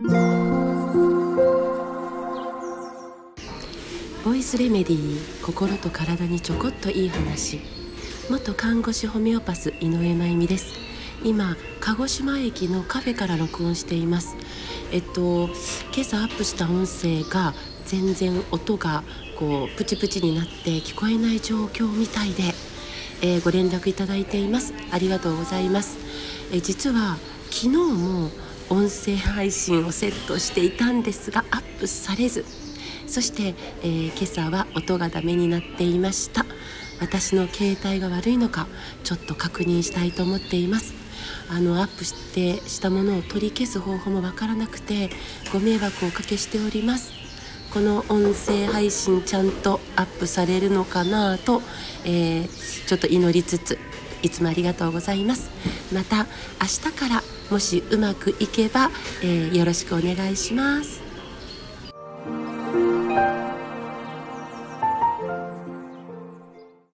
[0.00, 0.06] ボ
[4.32, 7.58] イスレメディー心と体にちょこっといい話。
[8.30, 10.72] 元看護師ホメオパス井上真由美です。
[11.24, 14.36] 今鹿児島駅のカフェから録音しています。
[14.92, 15.46] えっと
[15.92, 17.52] 今朝アップした音声が
[17.84, 19.02] 全然音が
[19.36, 22.54] こうプチプチになって聞こえない状況みたいで、
[23.20, 24.74] えー、ご連絡いただいています。
[24.92, 25.98] ありがとうございます、
[26.52, 27.18] え、実は
[27.50, 28.30] 昨日も
[28.70, 32.44] 音声配信をセットしていたんですがアップされず。
[33.06, 36.44] そして、えー、今朝は音がダメになっていました。
[37.00, 38.66] 私の携帯が悪いのか
[39.04, 40.92] ちょっと確認したいと思っています。
[41.48, 45.10] あのアップしてしたものを取り消す方法もわからなくて
[45.52, 47.12] ご迷惑をおかけしております。
[47.72, 51.62] この音声配信ちゃんとアップされるのかなと、
[52.04, 53.78] えー、ちょっと祈りつつ
[54.22, 55.50] いつもありがとうございます。
[55.92, 56.26] また
[56.60, 58.90] 明日からもしうまくいけば、
[59.22, 61.07] えー、よろしくお願いします。